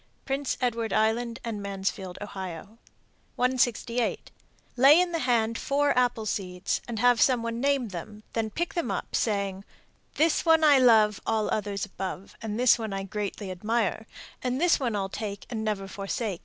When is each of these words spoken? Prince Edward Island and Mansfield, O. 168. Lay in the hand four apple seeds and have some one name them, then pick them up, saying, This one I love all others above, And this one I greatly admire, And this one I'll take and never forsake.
Prince 0.25 0.57
Edward 0.61 0.91
Island 0.93 1.39
and 1.43 1.61
Mansfield, 1.61 2.17
O. 2.21 2.25
168. 2.25 4.31
Lay 4.75 4.99
in 4.99 5.11
the 5.11 5.19
hand 5.19 5.59
four 5.59 5.95
apple 5.95 6.25
seeds 6.25 6.81
and 6.87 6.97
have 6.97 7.21
some 7.21 7.43
one 7.43 7.61
name 7.61 7.89
them, 7.89 8.23
then 8.33 8.49
pick 8.49 8.73
them 8.73 8.89
up, 8.89 9.15
saying, 9.15 9.63
This 10.15 10.43
one 10.43 10.63
I 10.63 10.79
love 10.79 11.21
all 11.23 11.51
others 11.51 11.85
above, 11.85 12.33
And 12.41 12.59
this 12.59 12.79
one 12.79 12.93
I 12.93 13.03
greatly 13.03 13.51
admire, 13.51 14.07
And 14.41 14.59
this 14.59 14.79
one 14.79 14.95
I'll 14.95 15.07
take 15.07 15.45
and 15.51 15.63
never 15.63 15.87
forsake. 15.87 16.39